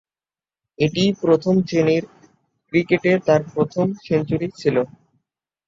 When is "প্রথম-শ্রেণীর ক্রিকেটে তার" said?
1.21-3.41